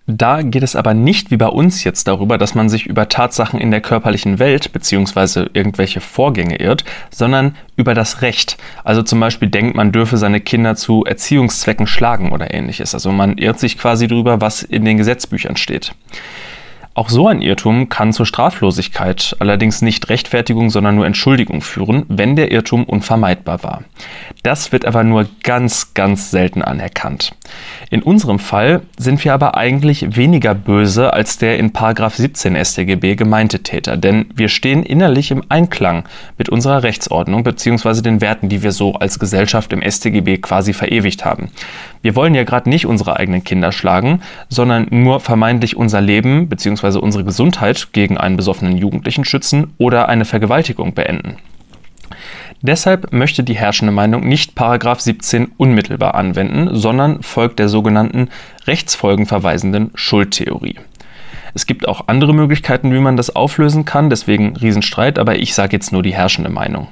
Da 0.08 0.42
geht 0.42 0.62
es 0.62 0.76
aber 0.76 0.94
nicht 0.94 1.32
wie 1.32 1.36
bei 1.36 1.48
uns 1.48 1.82
jetzt 1.82 2.06
darüber, 2.06 2.38
dass 2.38 2.54
man 2.54 2.68
sich 2.68 2.86
über 2.86 3.08
Tatsachen 3.08 3.60
in 3.60 3.72
der 3.72 3.80
körperlichen 3.80 4.38
Welt 4.38 4.72
bzw. 4.72 5.46
irgendwelche 5.52 6.00
Vorgänge 6.00 6.60
irrt, 6.60 6.84
sondern 7.10 7.56
über 7.74 7.92
das 7.92 8.22
Recht. 8.22 8.56
Also 8.84 9.02
zum 9.02 9.18
Beispiel 9.18 9.48
denkt, 9.48 9.74
man 9.74 9.90
dürfe 9.90 10.16
seine 10.16 10.40
Kinder 10.40 10.76
zu 10.76 11.04
Erziehungszwecken 11.04 11.88
schlagen 11.88 12.30
oder 12.30 12.54
ähnliches. 12.54 12.94
Also 12.94 13.10
man 13.10 13.36
irrt 13.36 13.58
sich 13.58 13.78
quasi 13.78 14.06
darüber, 14.06 14.40
was 14.40 14.62
in 14.62 14.84
den 14.84 14.96
Gesetzbüchern 14.96 15.56
steht. 15.56 15.92
Auch 16.96 17.10
so 17.10 17.28
ein 17.28 17.42
Irrtum 17.42 17.90
kann 17.90 18.14
zur 18.14 18.24
Straflosigkeit, 18.24 19.36
allerdings 19.38 19.82
nicht 19.82 20.08
Rechtfertigung, 20.08 20.70
sondern 20.70 20.94
nur 20.94 21.04
Entschuldigung 21.04 21.60
führen, 21.60 22.06
wenn 22.08 22.36
der 22.36 22.50
Irrtum 22.50 22.84
unvermeidbar 22.84 23.62
war. 23.62 23.84
Das 24.42 24.72
wird 24.72 24.86
aber 24.86 25.04
nur 25.04 25.26
ganz, 25.42 25.92
ganz 25.92 26.30
selten 26.30 26.62
anerkannt. 26.62 27.34
In 27.90 28.02
unserem 28.02 28.38
Fall 28.38 28.80
sind 28.96 29.22
wir 29.26 29.34
aber 29.34 29.58
eigentlich 29.58 30.16
weniger 30.16 30.54
böse 30.54 31.12
als 31.12 31.36
der 31.36 31.58
in 31.58 31.70
17 31.76 32.56
StGB 32.64 33.14
gemeinte 33.14 33.62
Täter, 33.62 33.98
denn 33.98 34.30
wir 34.34 34.48
stehen 34.48 34.82
innerlich 34.82 35.30
im 35.30 35.42
Einklang 35.50 36.04
mit 36.38 36.48
unserer 36.48 36.82
Rechtsordnung 36.82 37.44
bzw. 37.44 38.00
den 38.00 38.22
Werten, 38.22 38.48
die 38.48 38.62
wir 38.62 38.72
so 38.72 38.94
als 38.94 39.18
Gesellschaft 39.18 39.70
im 39.74 39.82
StGB 39.82 40.38
quasi 40.38 40.72
verewigt 40.72 41.26
haben. 41.26 41.50
Wir 42.00 42.16
wollen 42.16 42.34
ja 42.34 42.44
gerade 42.44 42.70
nicht 42.70 42.86
unsere 42.86 43.16
eigenen 43.16 43.44
Kinder 43.44 43.70
schlagen, 43.70 44.22
sondern 44.48 44.86
nur 44.90 45.20
vermeintlich 45.20 45.76
unser 45.76 46.00
Leben 46.00 46.48
bzw 46.48 46.85
bzw. 46.86 46.98
unsere 46.98 47.24
Gesundheit 47.24 47.88
gegen 47.92 48.16
einen 48.16 48.36
besoffenen 48.36 48.76
Jugendlichen 48.76 49.24
schützen 49.24 49.74
oder 49.78 50.08
eine 50.08 50.24
Vergewaltigung 50.24 50.94
beenden. 50.94 51.36
Deshalb 52.62 53.12
möchte 53.12 53.44
die 53.44 53.56
herrschende 53.56 53.92
Meinung 53.92 54.26
nicht 54.26 54.54
17 54.56 55.52
unmittelbar 55.56 56.14
anwenden, 56.14 56.70
sondern 56.72 57.22
folgt 57.22 57.58
der 57.58 57.68
sogenannten 57.68 58.28
rechtsfolgenverweisenden 58.66 59.90
Schuldtheorie. 59.94 60.76
Es 61.54 61.66
gibt 61.66 61.86
auch 61.88 62.08
andere 62.08 62.34
Möglichkeiten, 62.34 62.92
wie 62.92 62.98
man 62.98 63.16
das 63.16 63.34
auflösen 63.34 63.84
kann, 63.84 64.10
deswegen 64.10 64.56
Riesenstreit, 64.56 65.18
aber 65.18 65.36
ich 65.38 65.54
sage 65.54 65.76
jetzt 65.76 65.92
nur 65.92 66.02
die 66.02 66.14
herrschende 66.14 66.50
Meinung. 66.50 66.88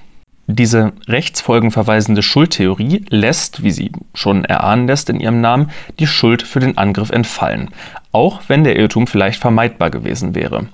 Diese 0.46 0.92
rechtsfolgenverweisende 1.08 2.22
Schuldtheorie 2.22 3.06
lässt, 3.08 3.62
wie 3.62 3.70
sie 3.70 3.92
schon 4.12 4.44
erahnen 4.44 4.86
lässt 4.86 5.08
in 5.08 5.20
ihrem 5.20 5.40
Namen, 5.40 5.70
die 5.98 6.06
Schuld 6.06 6.42
für 6.42 6.60
den 6.60 6.76
Angriff 6.76 7.10
entfallen, 7.10 7.70
auch 8.14 8.42
wenn 8.46 8.64
der 8.64 8.76
Irrtum 8.76 9.06
vielleicht 9.06 9.40
vermeidbar 9.40 9.90
gewesen 9.90 10.34
wäre. 10.34 10.66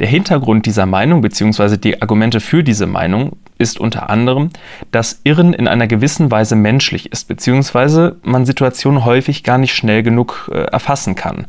Der 0.00 0.08
Hintergrund 0.08 0.66
dieser 0.66 0.86
Meinung 0.86 1.20
bzw. 1.20 1.76
die 1.76 2.02
Argumente 2.02 2.40
für 2.40 2.64
diese 2.64 2.86
Meinung 2.86 3.36
ist 3.56 3.78
unter 3.78 4.10
anderem, 4.10 4.50
dass 4.90 5.20
Irren 5.24 5.52
in 5.52 5.68
einer 5.68 5.86
gewissen 5.86 6.30
Weise 6.30 6.56
menschlich 6.56 7.12
ist 7.12 7.28
bzw. 7.28 8.12
man 8.22 8.46
Situationen 8.46 9.04
häufig 9.04 9.44
gar 9.44 9.58
nicht 9.58 9.74
schnell 9.74 10.02
genug 10.02 10.50
äh, 10.52 10.58
erfassen 10.58 11.14
kann. 11.14 11.46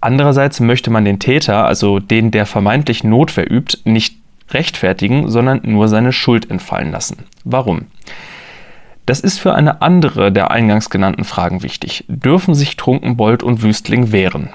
Andererseits 0.00 0.60
möchte 0.60 0.90
man 0.90 1.04
den 1.04 1.18
Täter, 1.18 1.66
also 1.66 1.98
den, 1.98 2.30
der 2.30 2.46
vermeintlich 2.46 3.04
Notwehr 3.04 3.50
übt, 3.50 3.78
nicht 3.84 4.16
rechtfertigen, 4.50 5.30
sondern 5.30 5.60
nur 5.64 5.88
seine 5.88 6.12
Schuld 6.12 6.50
entfallen 6.50 6.90
lassen. 6.90 7.24
Warum? 7.44 7.86
Das 9.06 9.20
ist 9.20 9.38
für 9.38 9.54
eine 9.54 9.82
andere 9.82 10.32
der 10.32 10.50
eingangs 10.50 10.88
genannten 10.90 11.24
Fragen 11.24 11.62
wichtig. 11.62 12.04
Dürfen 12.08 12.54
sich 12.54 12.76
Trunkenbold 12.76 13.42
und 13.42 13.62
Wüstling 13.62 14.12
wehren? 14.12 14.50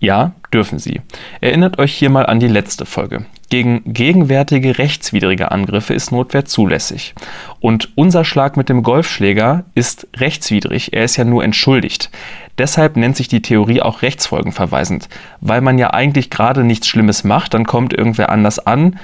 Ja, 0.00 0.32
dürfen 0.52 0.80
sie. 0.80 1.00
Erinnert 1.40 1.78
euch 1.78 1.94
hier 1.94 2.10
mal 2.10 2.26
an 2.26 2.40
die 2.40 2.48
letzte 2.48 2.86
Folge. 2.86 3.24
Gegen 3.50 3.82
gegenwärtige 3.84 4.78
rechtswidrige 4.78 5.52
Angriffe 5.52 5.94
ist 5.94 6.10
Notwehr 6.10 6.44
zulässig. 6.44 7.14
Und 7.60 7.90
unser 7.94 8.24
Schlag 8.24 8.56
mit 8.56 8.68
dem 8.68 8.82
Golfschläger 8.82 9.64
ist 9.74 10.08
rechtswidrig, 10.16 10.92
er 10.92 11.04
ist 11.04 11.16
ja 11.16 11.24
nur 11.24 11.44
entschuldigt. 11.44 12.10
Deshalb 12.58 12.96
nennt 12.96 13.16
sich 13.16 13.28
die 13.28 13.42
Theorie 13.42 13.80
auch 13.80 14.02
rechtsfolgenverweisend, 14.02 15.08
weil 15.40 15.60
man 15.60 15.78
ja 15.78 15.90
eigentlich 15.90 16.30
gerade 16.30 16.64
nichts 16.64 16.88
Schlimmes 16.88 17.24
macht, 17.24 17.54
dann 17.54 17.64
kommt 17.64 17.92
irgendwer 17.92 18.30
anders 18.30 18.58
an, 18.58 18.98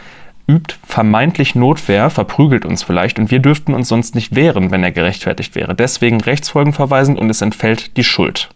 übt 0.48 0.76
vermeintlich 0.84 1.54
Notwehr, 1.54 2.10
verprügelt 2.10 2.64
uns 2.64 2.82
vielleicht 2.82 3.18
und 3.18 3.30
wir 3.30 3.38
dürften 3.38 3.74
uns 3.74 3.88
sonst 3.88 4.14
nicht 4.14 4.34
wehren, 4.34 4.70
wenn 4.70 4.82
er 4.82 4.92
gerechtfertigt 4.92 5.54
wäre. 5.54 5.74
Deswegen 5.74 6.20
rechtsfolgenverweisend 6.20 7.18
und 7.18 7.28
es 7.30 7.42
entfällt 7.42 7.96
die 7.96 8.04
Schuld. 8.04 8.48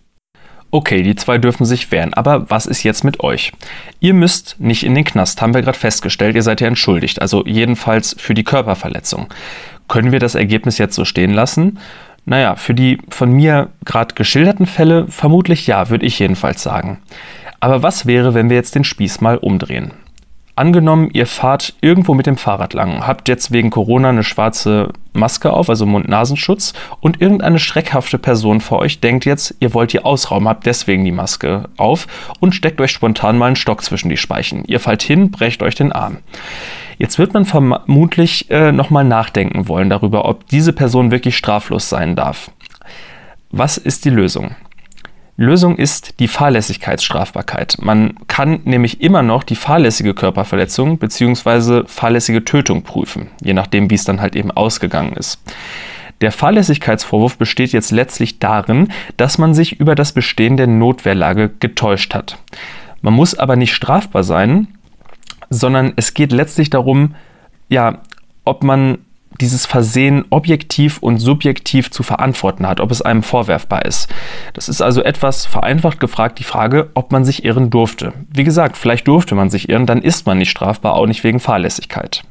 Okay, 0.71 1.03
die 1.03 1.15
zwei 1.17 1.37
dürfen 1.37 1.67
sich 1.67 1.93
wehren, 1.93 2.15
aber 2.15 2.49
was 2.51 2.65
ist 2.65 2.83
jetzt 2.83 3.05
mit 3.05 3.21
euch? 3.21 3.53
Ihr 4.01 4.15
müsst 4.15 4.57
nicht 4.59 4.85
in 4.85 4.95
den 4.95 5.05
Knast, 5.05 5.43
haben 5.43 5.53
wir 5.53 5.61
gerade 5.61 5.79
festgestellt, 5.79 6.35
ihr 6.35 6.43
seid 6.43 6.63
ja 6.63 6.67
entschuldigt, 6.67 7.21
also 7.21 7.45
jedenfalls 7.45 8.17
für 8.19 8.33
die 8.33 8.43
Körperverletzung. 8.43 9.27
Können 9.87 10.13
wir 10.13 10.19
das 10.19 10.35
Ergebnis 10.35 10.79
jetzt 10.79 10.95
so 10.95 11.05
stehen 11.05 11.35
lassen? 11.35 11.79
Naja, 12.25 12.57
für 12.57 12.73
die 12.73 12.99
von 13.11 13.33
mir 13.33 13.69
gerade 13.85 14.15
geschilderten 14.15 14.65
Fälle 14.65 15.07
vermutlich 15.09 15.67
ja, 15.67 15.91
würde 15.91 16.07
ich 16.07 16.19
jedenfalls 16.19 16.63
sagen. 16.63 17.01
Aber 17.61 17.83
was 17.83 18.07
wäre, 18.07 18.33
wenn 18.33 18.49
wir 18.49 18.57
jetzt 18.57 18.75
den 18.75 18.85
Spieß 18.85 19.21
mal 19.21 19.37
umdrehen? 19.37 19.93
Angenommen, 20.55 21.09
ihr 21.15 21.27
fahrt 21.27 21.75
irgendwo 21.81 22.13
mit 22.13 22.27
dem 22.27 22.37
Fahrrad 22.37 22.75
lang, 22.75 23.07
habt 23.07 23.27
jetzt 23.29 23.53
wegen 23.53 23.71
Corona 23.71 24.11
eine 24.11 24.23
schwarze 24.23 24.91
Maske 25.15 25.51
auf, 25.51 25.71
also 25.71 25.87
Mund-Nasenschutz, 25.87 26.75
und 27.01 27.23
irgendeine 27.23 27.59
schreckhafte 27.59 28.19
Person 28.19 28.61
vor 28.61 28.81
euch 28.81 29.01
denkt 29.01 29.25
jetzt, 29.25 29.55
ihr 29.61 29.73
wollt 29.73 29.95
die 29.95 30.05
ausrauben, 30.05 30.47
habt 30.47 30.67
deswegen 30.67 31.07
die 31.07 31.13
Maske 31.13 31.71
auf 31.79 32.07
und 32.41 32.55
steckt 32.55 32.83
euch 32.83 32.91
spontan 32.91 33.39
mal 33.39 33.47
einen 33.47 33.57
Stock 33.57 33.83
zwischen 33.83 34.11
die 34.11 34.19
Speichen. 34.19 34.65
Ihr 34.67 34.79
fallt 34.79 35.03
hin, 35.03 35.31
brecht 35.31 35.63
euch 35.63 35.75
den 35.75 35.91
Arm. 35.91 36.19
Jetzt 36.99 37.19
wird 37.19 37.33
man 37.33 37.47
vermutlich 37.47 38.51
äh, 38.51 38.73
nochmal 38.73 39.05
nachdenken 39.05 39.69
wollen 39.69 39.89
darüber, 39.89 40.27
ob 40.27 40.47
diese 40.49 40.75
Person 40.75 41.11
wirklich 41.11 41.37
straflos 41.39 41.89
sein 41.89 42.15
darf. 42.15 42.51
Was 43.51 43.79
ist 43.79 44.05
die 44.05 44.11
Lösung? 44.11 44.55
Lösung 45.37 45.77
ist 45.77 46.21
die 46.21 46.29
Fahrlässigkeitsstrafbarkeit. 46.29 47.79
Man 47.81 48.15
kann 48.29 48.61
nämlich 48.65 49.01
immer 49.01 49.23
noch 49.23 49.45
die 49.45 49.57
fahrlässige 49.57 50.15
Körperverletzung 50.15 50.99
bzw. 50.99 51.85
fahrlässige 51.87 52.45
Tötung 52.45 52.83
prüfen, 52.83 53.29
je 53.43 53.55
nachdem, 53.55 53.91
wie 53.91 53.95
es 53.95 54.05
dann 54.05 54.21
halt 54.21 54.37
eben 54.37 54.51
ausgegangen 54.51 55.15
ist. 55.15 55.41
Der 56.21 56.33
Fahrlässigkeitsvorwurf 56.33 57.39
besteht 57.39 57.73
jetzt 57.73 57.91
letztlich 57.91 58.39
darin, 58.39 58.89
dass 59.17 59.39
man 59.39 59.55
sich 59.55 59.81
über 59.81 59.95
das 59.95 60.13
Bestehen 60.13 60.57
der 60.57 60.69
Notwehrlage 60.69 61.51
getäuscht 61.59 62.15
hat. 62.15 62.39
Man 63.01 63.15
muss 63.15 63.35
aber 63.35 63.57
nicht 63.57 63.75
strafbar 63.75 64.23
sein, 64.23 64.69
sondern 65.51 65.95
es 65.97 66.15
geht 66.15 66.31
letztlich 66.31 66.71
darum, 66.71 67.17
ja, 67.69 68.03
ob 68.45 68.63
man 68.63 68.99
dieses 69.41 69.67
Versehen 69.67 70.25
objektiv 70.31 70.99
und 70.99 71.19
subjektiv 71.19 71.91
zu 71.91 72.03
verantworten 72.03 72.67
hat, 72.67 72.81
ob 72.81 72.91
es 72.91 73.03
einem 73.03 73.23
vorwerfbar 73.23 73.85
ist. 73.85 74.09
Das 74.55 74.69
ist 74.69 74.83
also 74.83 75.03
etwas 75.03 75.47
vereinfacht 75.47 76.01
gefragt 76.01 76.39
die 76.39 76.45
Frage, 76.45 76.91
ob 76.95 77.13
man 77.13 77.25
sich 77.25 77.45
irren 77.45 77.71
durfte. 77.71 78.13
Wie 78.29 78.45
gesagt, 78.45 78.77
vielleicht 78.77 79.09
durfte 79.09 79.35
man 79.35 79.51
sich 79.51 79.69
irren, 79.69 79.87
dann 79.87 80.03
ist 80.03 80.27
man 80.27 80.39
nicht 80.39 80.51
strafbar, 80.51 80.95
auch 80.95 81.07
nicht 81.07 81.25
wegen 81.25 81.41
Fahrlässigkeit. 81.41 82.25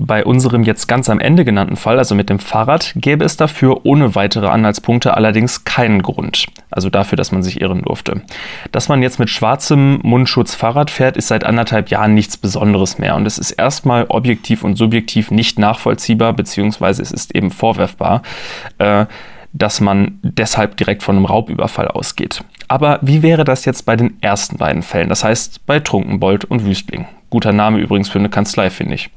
Bei 0.00 0.24
unserem 0.24 0.62
jetzt 0.62 0.86
ganz 0.86 1.10
am 1.10 1.18
Ende 1.18 1.44
genannten 1.44 1.74
Fall, 1.74 1.98
also 1.98 2.14
mit 2.14 2.30
dem 2.30 2.38
Fahrrad, 2.38 2.92
gäbe 2.94 3.24
es 3.24 3.36
dafür 3.36 3.84
ohne 3.84 4.14
weitere 4.14 4.46
Anhaltspunkte 4.46 5.14
allerdings 5.14 5.64
keinen 5.64 6.02
Grund. 6.02 6.46
Also 6.70 6.88
dafür, 6.88 7.16
dass 7.16 7.32
man 7.32 7.42
sich 7.42 7.60
irren 7.60 7.82
durfte. 7.82 8.22
Dass 8.70 8.88
man 8.88 9.02
jetzt 9.02 9.18
mit 9.18 9.28
schwarzem 9.28 9.98
Mundschutz 10.04 10.54
Fahrrad 10.54 10.90
fährt, 10.90 11.16
ist 11.16 11.26
seit 11.26 11.42
anderthalb 11.42 11.90
Jahren 11.90 12.14
nichts 12.14 12.36
Besonderes 12.36 12.98
mehr. 12.98 13.16
Und 13.16 13.26
es 13.26 13.38
ist 13.38 13.50
erstmal 13.50 14.06
objektiv 14.08 14.62
und 14.62 14.76
subjektiv 14.76 15.32
nicht 15.32 15.58
nachvollziehbar, 15.58 16.32
beziehungsweise 16.32 17.02
es 17.02 17.10
ist 17.10 17.34
eben 17.34 17.50
vorwerfbar, 17.50 18.22
äh, 18.78 19.06
dass 19.52 19.80
man 19.80 20.20
deshalb 20.22 20.76
direkt 20.76 21.02
von 21.02 21.16
einem 21.16 21.24
Raubüberfall 21.24 21.88
ausgeht. 21.88 22.44
Aber 22.68 23.00
wie 23.02 23.22
wäre 23.22 23.42
das 23.42 23.64
jetzt 23.64 23.84
bei 23.84 23.96
den 23.96 24.22
ersten 24.22 24.58
beiden 24.58 24.82
Fällen? 24.82 25.08
Das 25.08 25.24
heißt 25.24 25.66
bei 25.66 25.80
Trunkenbold 25.80 26.44
und 26.44 26.64
Wüstling. 26.64 27.06
Guter 27.30 27.52
Name 27.52 27.78
übrigens 27.78 28.08
für 28.08 28.20
eine 28.20 28.28
Kanzlei, 28.28 28.70
finde 28.70 28.94
ich. 28.94 29.10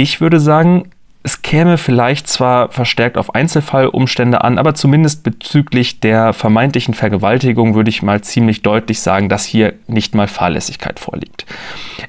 Ich 0.00 0.20
würde 0.20 0.38
sagen, 0.38 0.84
es 1.24 1.42
käme 1.42 1.76
vielleicht 1.76 2.28
zwar 2.28 2.70
verstärkt 2.70 3.18
auf 3.18 3.34
Einzelfallumstände 3.34 4.44
an, 4.44 4.56
aber 4.56 4.76
zumindest 4.76 5.24
bezüglich 5.24 5.98
der 5.98 6.32
vermeintlichen 6.34 6.94
Vergewaltigung 6.94 7.74
würde 7.74 7.90
ich 7.90 8.00
mal 8.00 8.20
ziemlich 8.20 8.62
deutlich 8.62 9.00
sagen, 9.00 9.28
dass 9.28 9.44
hier 9.44 9.74
nicht 9.88 10.14
mal 10.14 10.28
Fahrlässigkeit 10.28 11.00
vorliegt. 11.00 11.46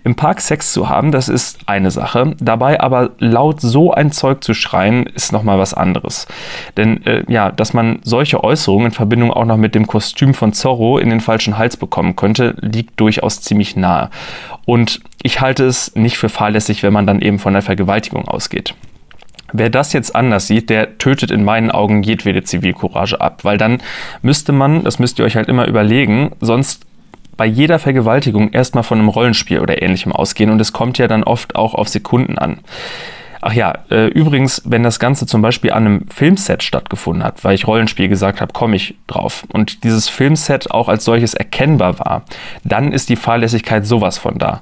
Im 0.03 0.13
Park 0.13 0.39
Sex 0.39 0.71
zu 0.71 0.87
haben, 0.87 1.11
das 1.11 1.29
ist 1.29 1.61
eine 1.65 1.89
Sache, 1.89 2.35
dabei 2.39 2.79
aber 2.79 3.09
laut 3.17 3.59
so 3.59 3.91
ein 3.91 4.11
Zeug 4.11 4.43
zu 4.43 4.53
schreien, 4.53 5.07
ist 5.07 5.31
nochmal 5.31 5.57
was 5.57 5.73
anderes. 5.73 6.27
Denn 6.77 7.03
äh, 7.07 7.23
ja, 7.27 7.51
dass 7.51 7.73
man 7.73 8.01
solche 8.03 8.43
Äußerungen 8.43 8.85
in 8.85 8.91
Verbindung 8.91 9.33
auch 9.33 9.45
noch 9.45 9.57
mit 9.57 9.73
dem 9.73 9.87
Kostüm 9.87 10.35
von 10.35 10.53
Zorro 10.53 10.99
in 10.99 11.09
den 11.09 11.21
falschen 11.21 11.57
Hals 11.57 11.75
bekommen 11.75 12.15
könnte, 12.15 12.55
liegt 12.61 12.99
durchaus 12.99 13.41
ziemlich 13.41 13.75
nahe. 13.75 14.11
Und 14.65 15.01
ich 15.21 15.41
halte 15.41 15.65
es 15.65 15.95
nicht 15.95 16.17
für 16.17 16.29
fahrlässig, 16.29 16.83
wenn 16.83 16.93
man 16.93 17.07
dann 17.07 17.21
eben 17.21 17.39
von 17.39 17.53
der 17.53 17.61
Vergewaltigung 17.61 18.27
ausgeht. 18.27 18.73
Wer 19.51 19.69
das 19.69 19.93
jetzt 19.93 20.15
anders 20.15 20.47
sieht, 20.47 20.69
der 20.69 20.97
tötet 20.97 21.31
in 21.31 21.43
meinen 21.43 21.71
Augen 21.71 22.03
jedwede 22.03 22.43
Zivilcourage 22.43 23.19
ab, 23.19 23.43
weil 23.43 23.57
dann 23.57 23.81
müsste 24.21 24.51
man, 24.51 24.83
das 24.83 24.99
müsst 24.99 25.19
ihr 25.19 25.25
euch 25.25 25.35
halt 25.35 25.49
immer 25.49 25.67
überlegen, 25.67 26.31
sonst 26.39 26.85
bei 27.35 27.45
jeder 27.45 27.79
Vergewaltigung 27.79 28.51
erstmal 28.51 28.83
von 28.83 28.99
einem 28.99 29.07
Rollenspiel 29.07 29.59
oder 29.59 29.81
ähnlichem 29.81 30.11
ausgehen 30.11 30.51
und 30.51 30.59
es 30.59 30.73
kommt 30.73 30.97
ja 30.97 31.07
dann 31.07 31.23
oft 31.23 31.55
auch 31.55 31.73
auf 31.73 31.87
Sekunden 31.87 32.37
an. 32.37 32.59
Ach 33.41 33.53
ja, 33.53 33.73
äh, 33.89 34.07
übrigens, 34.07 34.61
wenn 34.65 34.83
das 34.83 34.99
Ganze 34.99 35.25
zum 35.25 35.41
Beispiel 35.41 35.71
an 35.71 35.85
einem 35.85 36.05
Filmset 36.09 36.61
stattgefunden 36.61 37.23
hat, 37.23 37.43
weil 37.45 37.55
ich 37.55 37.65
Rollenspiel 37.65 38.09
gesagt 38.09 38.41
habe, 38.41 38.51
komme 38.51 38.75
ich 38.75 38.95
drauf 39.07 39.45
und 39.47 39.85
dieses 39.85 40.09
Filmset 40.09 40.71
auch 40.71 40.89
als 40.89 41.05
solches 41.05 41.33
erkennbar 41.33 41.99
war, 41.99 42.23
dann 42.65 42.91
ist 42.91 43.07
die 43.07 43.15
Fahrlässigkeit 43.15 43.87
sowas 43.87 44.17
von 44.17 44.37
da. 44.37 44.61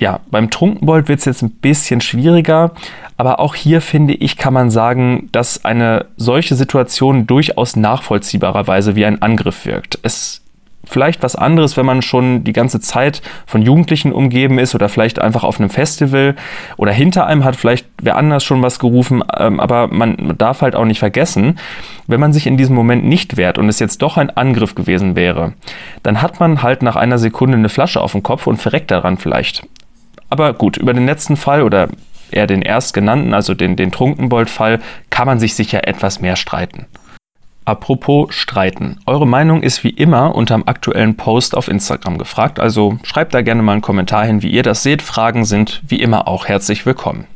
Ja, 0.00 0.20
beim 0.30 0.50
Trunkenbold 0.50 1.08
wird 1.08 1.20
es 1.20 1.24
jetzt 1.24 1.42
ein 1.42 1.50
bisschen 1.50 2.00
schwieriger, 2.00 2.72
aber 3.16 3.38
auch 3.38 3.54
hier 3.54 3.80
finde 3.80 4.14
ich, 4.14 4.36
kann 4.36 4.52
man 4.52 4.70
sagen, 4.70 5.28
dass 5.30 5.64
eine 5.64 6.06
solche 6.16 6.56
Situation 6.56 7.28
durchaus 7.28 7.76
nachvollziehbarerweise 7.76 8.96
wie 8.96 9.06
ein 9.06 9.22
Angriff 9.22 9.66
wirkt. 9.66 10.00
Es 10.02 10.44
vielleicht 10.86 11.22
was 11.22 11.36
anderes, 11.36 11.76
wenn 11.76 11.86
man 11.86 12.02
schon 12.02 12.44
die 12.44 12.52
ganze 12.52 12.80
Zeit 12.80 13.22
von 13.46 13.62
Jugendlichen 13.62 14.12
umgeben 14.12 14.58
ist 14.58 14.74
oder 14.74 14.88
vielleicht 14.88 15.18
einfach 15.18 15.44
auf 15.44 15.58
einem 15.58 15.70
Festival 15.70 16.34
oder 16.76 16.92
hinter 16.92 17.26
einem 17.26 17.44
hat 17.44 17.56
vielleicht 17.56 17.86
wer 18.02 18.16
anders 18.16 18.44
schon 18.44 18.62
was 18.62 18.78
gerufen, 18.78 19.22
ähm, 19.38 19.60
aber 19.60 19.88
man 19.88 20.34
darf 20.38 20.62
halt 20.62 20.76
auch 20.76 20.84
nicht 20.84 20.98
vergessen, 20.98 21.58
wenn 22.06 22.20
man 22.20 22.32
sich 22.32 22.46
in 22.46 22.56
diesem 22.56 22.74
Moment 22.74 23.04
nicht 23.04 23.36
wehrt 23.36 23.58
und 23.58 23.68
es 23.68 23.78
jetzt 23.78 24.02
doch 24.02 24.16
ein 24.16 24.30
Angriff 24.30 24.74
gewesen 24.74 25.16
wäre, 25.16 25.54
dann 26.02 26.20
hat 26.20 26.40
man 26.40 26.62
halt 26.62 26.82
nach 26.82 26.96
einer 26.96 27.18
Sekunde 27.18 27.56
eine 27.56 27.68
Flasche 27.68 28.00
auf 28.00 28.12
dem 28.12 28.22
Kopf 28.22 28.46
und 28.46 28.60
verreckt 28.60 28.90
daran 28.90 29.16
vielleicht. 29.16 29.66
Aber 30.34 30.52
gut, 30.52 30.78
über 30.78 30.92
den 30.92 31.06
letzten 31.06 31.36
Fall 31.36 31.62
oder 31.62 31.86
eher 32.32 32.48
den 32.48 32.60
erstgenannten, 32.60 33.34
also 33.34 33.54
den, 33.54 33.76
den 33.76 33.92
Trunkenbold-Fall, 33.92 34.80
kann 35.08 35.28
man 35.28 35.38
sich 35.38 35.54
sicher 35.54 35.86
etwas 35.86 36.20
mehr 36.20 36.34
streiten. 36.34 36.86
Apropos 37.64 38.34
Streiten. 38.34 38.98
Eure 39.06 39.28
Meinung 39.28 39.62
ist 39.62 39.84
wie 39.84 39.90
immer 39.90 40.34
unterm 40.34 40.64
aktuellen 40.66 41.16
Post 41.16 41.56
auf 41.56 41.68
Instagram 41.68 42.18
gefragt, 42.18 42.58
also 42.58 42.98
schreibt 43.04 43.32
da 43.32 43.42
gerne 43.42 43.62
mal 43.62 43.74
einen 43.74 43.80
Kommentar 43.80 44.26
hin, 44.26 44.42
wie 44.42 44.50
ihr 44.50 44.64
das 44.64 44.82
seht. 44.82 45.02
Fragen 45.02 45.44
sind 45.44 45.80
wie 45.86 46.00
immer 46.00 46.26
auch 46.26 46.48
herzlich 46.48 46.84
willkommen. 46.84 47.28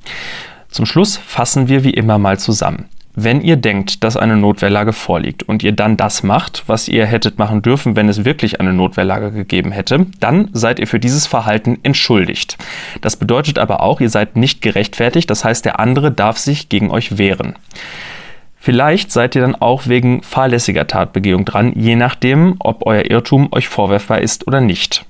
Zum 0.68 0.84
Schluss 0.84 1.18
fassen 1.18 1.68
wir 1.68 1.84
wie 1.84 1.94
immer 1.94 2.18
mal 2.18 2.40
zusammen. 2.40 2.86
Wenn 3.20 3.40
ihr 3.40 3.56
denkt, 3.56 4.04
dass 4.04 4.16
eine 4.16 4.36
Notwehrlage 4.36 4.92
vorliegt 4.92 5.42
und 5.42 5.64
ihr 5.64 5.72
dann 5.72 5.96
das 5.96 6.22
macht, 6.22 6.62
was 6.68 6.86
ihr 6.86 7.04
hättet 7.04 7.36
machen 7.36 7.62
dürfen, 7.62 7.96
wenn 7.96 8.08
es 8.08 8.24
wirklich 8.24 8.60
eine 8.60 8.72
Notwehrlage 8.72 9.32
gegeben 9.32 9.72
hätte, 9.72 10.06
dann 10.20 10.50
seid 10.52 10.78
ihr 10.78 10.86
für 10.86 11.00
dieses 11.00 11.26
Verhalten 11.26 11.80
entschuldigt. 11.82 12.58
Das 13.00 13.16
bedeutet 13.16 13.58
aber 13.58 13.80
auch, 13.80 14.00
ihr 14.00 14.08
seid 14.08 14.36
nicht 14.36 14.62
gerechtfertigt, 14.62 15.28
das 15.30 15.44
heißt, 15.44 15.64
der 15.64 15.80
andere 15.80 16.12
darf 16.12 16.38
sich 16.38 16.68
gegen 16.68 16.92
euch 16.92 17.18
wehren. 17.18 17.56
Vielleicht 18.54 19.10
seid 19.10 19.34
ihr 19.34 19.42
dann 19.42 19.56
auch 19.56 19.88
wegen 19.88 20.22
fahrlässiger 20.22 20.86
Tatbegehung 20.86 21.44
dran, 21.44 21.72
je 21.74 21.96
nachdem, 21.96 22.54
ob 22.60 22.86
euer 22.86 23.10
Irrtum 23.10 23.48
euch 23.50 23.66
vorwerfbar 23.66 24.20
ist 24.20 24.46
oder 24.46 24.60
nicht. 24.60 25.04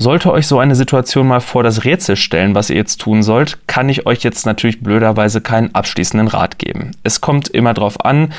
Sollte 0.00 0.32
euch 0.32 0.46
so 0.46 0.60
eine 0.60 0.76
Situation 0.76 1.26
mal 1.26 1.40
vor 1.40 1.64
das 1.64 1.84
Rätsel 1.84 2.14
stellen, 2.14 2.54
was 2.54 2.70
ihr 2.70 2.76
jetzt 2.76 3.00
tun 3.00 3.24
sollt, 3.24 3.58
kann 3.66 3.88
ich 3.88 4.06
euch 4.06 4.22
jetzt 4.22 4.46
natürlich 4.46 4.80
blöderweise 4.80 5.40
keinen 5.40 5.74
abschließenden 5.74 6.28
Rat 6.28 6.60
geben. 6.60 6.92
Es 7.02 7.20
kommt 7.20 7.48
immer 7.48 7.74
darauf 7.74 8.04
an, 8.04 8.32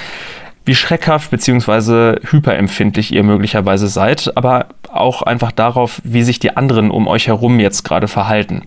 wie 0.63 0.73
schreckhaft 0.73 1.31
bzw. 1.31 2.21
hyperempfindlich 2.31 3.11
ihr 3.11 3.23
möglicherweise 3.23 3.89
seid, 3.89 4.31
aber 4.37 4.67
auch 4.89 5.21
einfach 5.21 5.51
darauf, 5.51 5.99
wie 6.05 6.23
sich 6.23 6.39
die 6.39 6.55
anderen 6.55 6.91
um 6.91 7.09
euch 7.09 7.27
herum 7.27 7.59
jetzt 7.59 7.83
gerade 7.83 8.07
verhalten. 8.07 8.61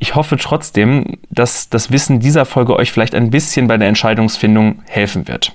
Ich 0.00 0.16
hoffe 0.16 0.36
trotzdem, 0.36 1.18
dass 1.30 1.68
das 1.68 1.92
Wissen 1.92 2.18
dieser 2.18 2.46
Folge 2.46 2.74
euch 2.74 2.90
vielleicht 2.90 3.14
ein 3.14 3.30
bisschen 3.30 3.68
bei 3.68 3.76
der 3.76 3.86
Entscheidungsfindung 3.86 4.82
helfen 4.88 5.28
wird. 5.28 5.54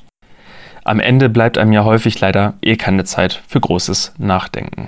Am 0.86 1.02
Ende 1.02 1.28
bleibt 1.28 1.58
einem 1.58 1.74
ja 1.74 1.84
häufig 1.84 2.22
leider 2.22 2.54
eh 2.62 2.78
keine 2.78 3.04
Zeit 3.04 3.44
für 3.50 3.60
großes 3.60 4.14
Nachdenken. 4.18 4.88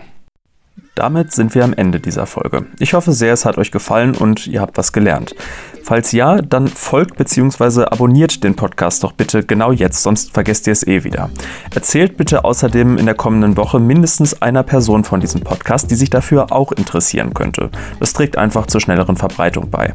Damit 0.95 1.31
sind 1.31 1.55
wir 1.55 1.63
am 1.63 1.74
Ende 1.74 2.00
dieser 2.00 2.25
Folge. 2.25 2.65
Ich 2.79 2.93
hoffe 2.93 3.13
sehr, 3.13 3.33
es 3.33 3.45
hat 3.45 3.57
euch 3.57 3.71
gefallen 3.71 4.15
und 4.15 4.48
ihr 4.48 4.60
habt 4.60 4.77
was 4.77 4.91
gelernt. 4.91 5.36
Falls 5.83 6.11
ja, 6.11 6.41
dann 6.41 6.67
folgt 6.67 7.17
bzw. 7.17 7.83
abonniert 7.85 8.43
den 8.43 8.55
Podcast 8.55 9.03
doch 9.03 9.11
bitte 9.11 9.43
genau 9.43 9.71
jetzt, 9.71 10.03
sonst 10.03 10.33
vergesst 10.33 10.67
ihr 10.67 10.73
es 10.73 10.85
eh 10.85 11.03
wieder. 11.03 11.29
Erzählt 11.73 12.17
bitte 12.17 12.45
außerdem 12.45 12.97
in 12.97 13.05
der 13.05 13.15
kommenden 13.15 13.57
Woche 13.57 13.79
mindestens 13.79 14.41
einer 14.41 14.63
Person 14.63 15.03
von 15.03 15.19
diesem 15.19 15.41
Podcast, 15.41 15.91
die 15.91 15.95
sich 15.95 16.09
dafür 16.09 16.51
auch 16.51 16.71
interessieren 16.71 17.33
könnte. 17.33 17.69
Das 18.00 18.13
trägt 18.13 18.38
einfach 18.38 18.67
zur 18.67 18.81
schnelleren 18.81 19.17
Verbreitung 19.17 19.69
bei. 19.69 19.93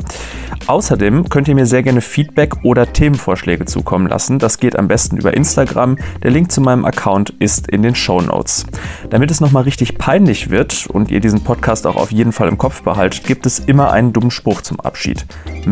Außerdem 0.67 1.29
könnt 1.29 1.49
ihr 1.49 1.55
mir 1.55 1.67
sehr 1.67 1.83
gerne 1.83 2.01
Feedback 2.01 2.65
oder 2.65 2.93
Themenvorschläge 2.93 3.67
zukommen 3.67 4.09
lassen. 4.09 4.39
Das 4.39 4.59
geht 4.59 4.77
am 4.79 4.89
besten 4.89 5.17
über 5.17 5.35
Instagram. 5.35 5.97
Der 6.23 6.31
Link 6.31 6.51
zu 6.51 6.61
meinem 6.61 6.85
Account 6.85 7.31
ist 7.39 7.69
in 7.69 7.83
den 7.83 7.95
Show 7.95 8.21
Notes. 8.21 8.67
Damit 9.11 9.31
es 9.31 9.41
nochmal 9.41 9.63
richtig 9.63 9.99
peinlich 9.99 10.51
wird 10.51 10.87
und 10.89 11.11
ihr 11.11 11.21
diesen 11.21 11.45
Podcast 11.45 11.87
auch 11.87 11.97
auf 11.97 12.11
jeden 12.11 12.33
Fall 12.33 12.49
im 12.49 12.59
Kopf 12.59 12.83
behaltet, 12.83 13.25
gibt 13.25 13.47
es 13.47 13.61
immer 13.61 13.93
einen 13.93 14.13
dummen 14.13 14.31
Spruch 14.31 14.61
zum 14.63 14.81
Abschied. 14.81 15.25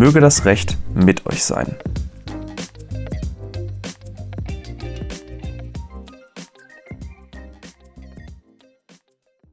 Möge 0.04 0.20
das 0.20 0.44
Recht 0.44 0.76
mit 0.94 1.24
euch 1.24 1.42
sein. 1.42 1.76